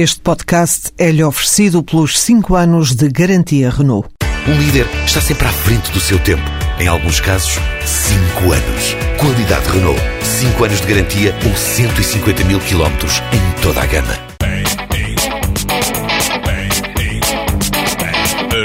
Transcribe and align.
Este 0.00 0.20
podcast 0.20 0.92
é-lhe 0.96 1.24
oferecido 1.24 1.82
pelos 1.82 2.20
5 2.20 2.54
anos 2.54 2.94
de 2.94 3.08
garantia 3.08 3.68
Renault. 3.68 4.08
Um 4.46 4.56
líder 4.56 4.86
está 5.04 5.20
sempre 5.20 5.48
à 5.48 5.50
frente 5.50 5.90
do 5.90 5.98
seu 5.98 6.20
tempo. 6.20 6.44
Em 6.78 6.86
alguns 6.86 7.18
casos, 7.18 7.58
5 7.84 8.52
anos. 8.52 8.96
Qualidade 9.18 9.68
Renault. 9.68 10.00
5 10.22 10.64
anos 10.64 10.80
de 10.82 10.86
garantia 10.86 11.34
ou 11.44 11.52
150 11.52 12.44
mil 12.44 12.60
quilómetros 12.60 13.20
em 13.32 13.60
toda 13.60 13.82
a 13.82 13.86
gama. 13.86 14.14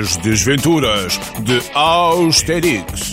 As 0.00 0.16
Desventuras 0.16 1.20
de 1.40 1.60
Austerix. 1.74 3.12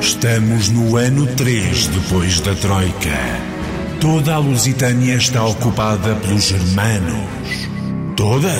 Estamos 0.00 0.70
no 0.70 0.96
ano 0.96 1.26
3 1.26 1.88
depois 1.88 2.40
da 2.40 2.54
Troika. 2.54 3.55
Toda 4.00 4.34
a 4.34 4.38
Lusitânia 4.38 5.14
está 5.14 5.44
ocupada 5.44 6.14
pelos 6.16 6.48
germanos. 6.48 7.68
Toda? 8.14 8.52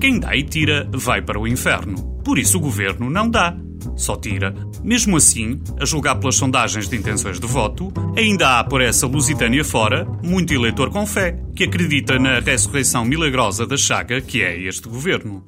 Quem 0.00 0.18
dá 0.18 0.34
e 0.34 0.42
tira 0.42 0.88
vai 0.92 1.22
para 1.22 1.38
o 1.38 1.46
inferno. 1.46 1.96
Por 2.24 2.38
isso 2.38 2.58
o 2.58 2.60
governo 2.60 3.08
não 3.08 3.30
dá. 3.30 3.56
Só 3.96 4.16
tira. 4.16 4.54
Mesmo 4.82 5.16
assim, 5.16 5.60
a 5.80 5.84
julgar 5.84 6.16
pelas 6.16 6.36
sondagens 6.36 6.88
de 6.88 6.96
intenções 6.96 7.38
de 7.38 7.46
voto, 7.46 7.92
ainda 8.16 8.58
há 8.58 8.64
por 8.64 8.80
essa 8.80 9.06
Lusitânia 9.06 9.64
fora 9.64 10.04
muito 10.22 10.52
eleitor 10.52 10.90
com 10.90 11.06
fé, 11.06 11.38
que 11.54 11.64
acredita 11.64 12.18
na 12.18 12.40
ressurreição 12.40 13.04
milagrosa 13.04 13.66
da 13.66 13.76
chaga 13.76 14.20
que 14.20 14.42
é 14.42 14.60
este 14.60 14.88
governo. 14.88 15.44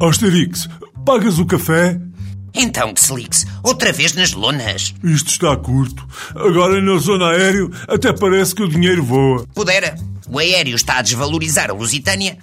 Asterix, 0.00 0.68
pagas 1.04 1.38
o 1.38 1.46
café? 1.46 2.00
Então, 2.54 2.94
Xlix, 2.96 3.44
outra 3.62 3.92
vez 3.92 4.14
nas 4.14 4.32
lonas. 4.32 4.94
Isto 5.02 5.30
está 5.30 5.56
curto. 5.56 6.06
Agora 6.34 6.80
na 6.80 6.96
zona 6.98 7.30
aéreo 7.30 7.70
até 7.88 8.12
parece 8.12 8.54
que 8.54 8.62
o 8.62 8.68
dinheiro 8.68 9.02
voa. 9.02 9.44
Pudera. 9.54 9.96
O 10.28 10.38
aéreo 10.38 10.76
está 10.76 10.98
a 10.98 11.02
desvalorizar 11.02 11.70
a 11.70 11.74
Lusitânia. 11.74 12.38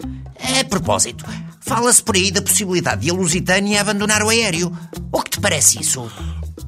A 0.59 0.63
propósito, 0.65 1.25
fala-se 1.61 2.03
por 2.03 2.15
aí 2.15 2.29
da 2.29 2.41
possibilidade 2.41 3.01
de 3.01 3.09
a 3.09 3.13
Lusitânia 3.13 3.79
abandonar 3.79 4.21
o 4.21 4.29
aéreo. 4.29 4.71
O 5.11 5.21
que 5.21 5.31
te 5.31 5.39
parece 5.39 5.81
isso? 5.81 6.11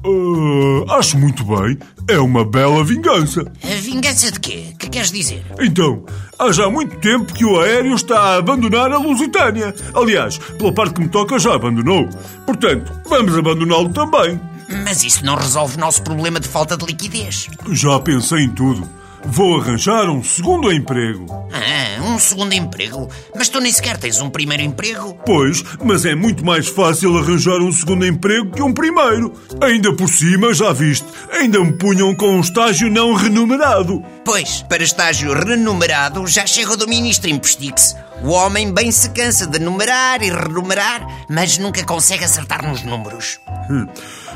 Ah, 0.04 0.98
acho 0.98 1.18
muito 1.18 1.44
bem. 1.44 1.78
É 2.08 2.18
uma 2.18 2.44
bela 2.44 2.84
vingança. 2.84 3.50
A 3.62 3.80
vingança 3.80 4.30
de 4.30 4.38
quê? 4.38 4.74
Que 4.78 4.90
queres 4.90 5.10
dizer? 5.10 5.44
Então, 5.58 6.04
há 6.38 6.52
já 6.52 6.68
muito 6.68 6.96
tempo 6.96 7.32
que 7.32 7.44
o 7.44 7.58
aéreo 7.60 7.94
está 7.94 8.20
a 8.20 8.36
abandonar 8.36 8.92
a 8.92 8.98
Lusitânia. 8.98 9.74
Aliás, 9.94 10.36
pela 10.36 10.72
parte 10.72 10.94
que 10.94 11.00
me 11.00 11.08
toca, 11.08 11.38
já 11.38 11.54
abandonou. 11.54 12.08
Portanto, 12.44 12.92
vamos 13.08 13.36
abandoná-lo 13.36 13.88
também. 13.92 14.38
Mas 14.84 15.02
isso 15.04 15.24
não 15.24 15.36
resolve 15.36 15.76
o 15.76 15.80
nosso 15.80 16.02
problema 16.02 16.38
de 16.38 16.48
falta 16.48 16.76
de 16.76 16.84
liquidez. 16.84 17.48
Já 17.70 17.98
pensei 18.00 18.44
em 18.44 18.50
tudo. 18.50 18.86
Vou 19.26 19.58
arranjar 19.58 20.10
um 20.10 20.22
segundo 20.22 20.70
emprego. 20.70 21.24
Ah, 21.50 21.83
um 22.04 22.18
segundo 22.18 22.52
emprego? 22.52 23.08
Mas 23.34 23.48
tu 23.48 23.60
nem 23.60 23.72
sequer 23.72 23.96
tens 23.96 24.20
um 24.20 24.30
primeiro 24.30 24.62
emprego? 24.62 25.18
Pois, 25.26 25.62
mas 25.82 26.04
é 26.04 26.14
muito 26.14 26.44
mais 26.44 26.68
fácil 26.68 27.16
arranjar 27.16 27.60
um 27.60 27.72
segundo 27.72 28.06
emprego 28.06 28.50
que 28.50 28.62
um 28.62 28.72
primeiro. 28.72 29.32
Ainda 29.60 29.94
por 29.94 30.08
cima, 30.08 30.52
já 30.52 30.72
viste, 30.72 31.06
ainda 31.30 31.58
me 31.60 31.72
punham 31.72 32.14
com 32.14 32.36
um 32.36 32.40
estágio 32.40 32.90
não 32.90 33.14
remunerado. 33.14 34.02
Pois, 34.24 34.62
para 34.62 34.82
estágio 34.82 35.32
renumerado 35.32 36.26
já 36.26 36.46
chega 36.46 36.72
o 36.72 36.76
do 36.76 36.88
ministro 36.88 37.28
Impostix. 37.28 37.94
O 38.22 38.30
homem 38.30 38.72
bem 38.72 38.90
se 38.90 39.10
cansa 39.10 39.46
de 39.46 39.58
numerar 39.58 40.22
e 40.22 40.30
renumerar, 40.30 41.06
mas 41.28 41.58
nunca 41.58 41.84
consegue 41.84 42.24
acertar 42.24 42.66
nos 42.66 42.82
números. 42.82 43.38
Hum, 43.68 43.86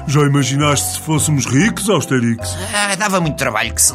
Já 0.08 0.22
imaginaste 0.22 0.94
se 0.94 1.00
fôssemos 1.00 1.44
ricos, 1.44 1.86
Austerix? 1.90 2.56
Ah, 2.74 2.94
dava 2.96 3.20
muito 3.20 3.36
trabalho 3.36 3.74
que 3.74 3.82
se 3.82 3.92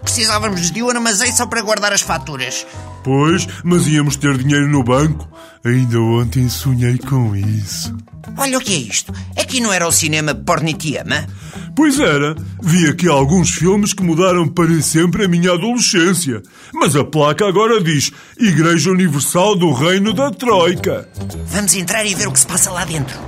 Precisávamos 0.00 0.70
de 0.70 0.80
um 0.80 0.88
armazém 0.88 1.32
só 1.32 1.44
para 1.44 1.60
guardar 1.60 1.92
as 1.92 2.02
faturas. 2.02 2.64
Pois, 3.02 3.48
mas 3.64 3.84
íamos 3.88 4.14
ter 4.14 4.38
dinheiro 4.38 4.68
no 4.68 4.84
banco. 4.84 5.28
Ainda 5.64 6.00
ontem 6.00 6.48
sonhei 6.48 6.96
com 6.98 7.34
isso. 7.34 7.96
Olha 8.38 8.58
o 8.58 8.60
que 8.60 8.74
é 8.74 8.76
isto. 8.76 9.12
Aqui 9.36 9.58
não 9.58 9.72
era 9.72 9.88
o 9.88 9.90
cinema 9.90 10.36
Pornitiama? 10.36 11.26
Pois 11.74 11.98
era, 11.98 12.36
vi 12.62 12.88
aqui 12.88 13.08
alguns 13.08 13.50
filmes 13.50 13.92
que 13.92 14.04
mudaram 14.04 14.46
para 14.46 14.80
sempre 14.80 15.24
a 15.24 15.28
minha 15.28 15.50
adolescência. 15.52 16.42
Mas 16.72 16.94
a 16.94 17.04
placa 17.04 17.44
agora 17.44 17.82
diz 17.82 18.12
Igreja 18.38 18.90
Universal 18.90 19.56
do 19.56 19.72
Reino 19.72 20.12
da 20.12 20.30
Troika. 20.30 21.08
Vamos 21.46 21.74
entrar 21.74 22.04
e 22.04 22.14
ver 22.14 22.28
o 22.28 22.32
que 22.32 22.38
se 22.38 22.46
passa 22.46 22.70
lá 22.70 22.84
dentro. 22.84 23.18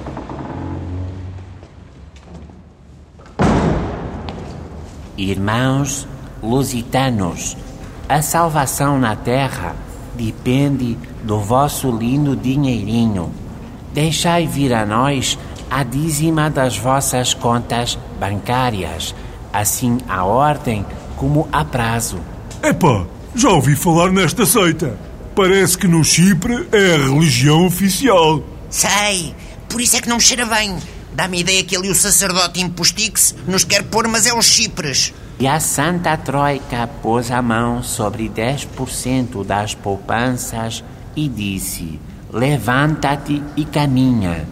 Irmãos 5.19 6.07
lusitanos, 6.41 7.57
a 8.09 8.23
salvação 8.23 9.01
na 9.01 9.17
terra 9.17 9.75
depende 10.15 10.97
do 11.25 11.41
vosso 11.41 11.91
lindo 11.91 12.37
dinheirinho. 12.37 13.33
Deixai 13.93 14.47
vir 14.47 14.73
a 14.73 14.87
nós 14.87 15.37
a 15.69 15.83
dízima 15.83 16.49
das 16.49 16.79
vossas 16.79 17.35
contas 17.35 17.99
bancárias, 18.21 19.13
assim 19.53 19.99
a 20.09 20.25
ordem 20.25 20.87
como 21.17 21.49
a 21.51 21.65
prazo. 21.65 22.21
Epá, 22.63 23.05
já 23.35 23.51
ouvi 23.51 23.75
falar 23.75 24.13
nesta 24.13 24.47
seita. 24.47 24.97
Parece 25.35 25.77
que 25.77 25.89
no 25.89 26.05
Chipre 26.05 26.69
é 26.71 26.95
a 26.95 26.99
religião 26.99 27.67
oficial. 27.67 28.41
Sei, 28.71 29.35
por 29.69 29.81
isso 29.81 29.97
é 29.97 30.01
que 30.01 30.09
não 30.09 30.19
me 30.19 30.23
cheira 30.23 30.47
bem. 30.47 30.79
Dá-me 31.19 31.41
ideia 31.41 31.65
que 31.65 31.75
ali 31.75 31.91
o 31.91 31.97
sacerdote 31.97 32.61
Impostix 32.61 33.35
nos 33.45 33.65
quer 33.65 33.83
pôr, 33.83 34.07
mas 34.07 34.25
é 34.25 34.33
os 34.33 34.47
chipres. 34.47 35.13
E 35.41 35.49
a 35.49 35.59
Santa 35.59 36.17
Troika 36.17 36.89
pôs 37.03 37.33
a 37.33 37.43
mão 37.43 37.83
sobre 37.83 38.29
10% 38.29 39.45
das 39.45 39.75
poupanças 39.75 40.85
e 41.17 41.29
disse: 41.29 41.99
Levanta-te 42.33 43.43
e 43.57 43.65
caminha. 43.65 44.47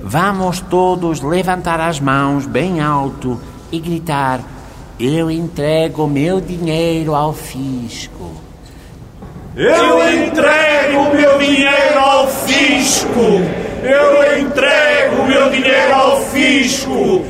Vamos 0.00 0.60
todos 0.60 1.20
levantar 1.20 1.78
as 1.78 2.00
mãos 2.00 2.46
bem 2.46 2.80
alto 2.80 3.38
e 3.70 3.78
gritar: 3.78 4.40
Eu 4.98 5.30
entrego 5.30 6.06
meu 6.06 6.40
dinheiro 6.40 7.14
ao 7.14 7.34
fisco. 7.34 8.34
Eu 9.54 10.24
entrego 10.24 11.00
o 11.00 11.14
meu 11.14 11.38
dinheiro 11.38 11.98
ao 11.98 12.28
fisco! 12.28 13.20
Eu 13.82 14.17
ao 15.92 16.24
fisco! 16.26 17.24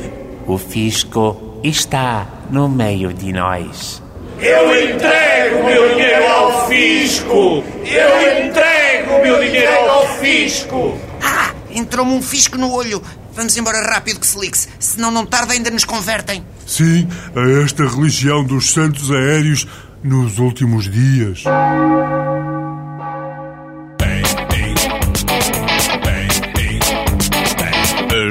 O 0.47 0.57
fisco 0.57 1.59
está 1.63 2.27
no 2.49 2.67
meio 2.67 3.13
de 3.13 3.31
nós. 3.31 4.01
Eu 4.39 4.89
entrego 4.89 5.59
o 5.59 5.65
meu 5.65 5.89
dinheiro 5.89 6.27
ao 6.27 6.67
fisco! 6.67 7.63
Eu 7.85 8.45
entrego 8.47 9.15
o 9.15 9.21
meu 9.21 9.39
dinheiro 9.41 9.89
ao 9.89 10.07
fisco! 10.17 10.97
Ah, 11.21 11.51
entrou-me 11.69 12.13
um 12.13 12.21
fisco 12.21 12.57
no 12.57 12.71
olho. 12.71 13.01
Vamos 13.33 13.55
embora 13.57 13.81
rápido 13.81 14.19
que 14.19 14.27
se 14.27 14.39
ligue 14.39 14.57
senão 14.79 15.11
não 15.11 15.25
tarda 15.25 15.53
ainda 15.53 15.69
nos 15.69 15.85
convertem. 15.85 16.43
Sim, 16.65 17.07
a 17.35 17.63
esta 17.63 17.85
religião 17.85 18.43
dos 18.43 18.71
santos 18.71 19.11
aéreos 19.11 19.67
nos 20.03 20.39
últimos 20.39 20.89
dias. 20.89 21.43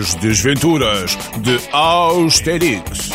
As 0.09 0.15
Desventuras 0.15 1.19
de 1.37 1.61
Austerix. 1.71 3.11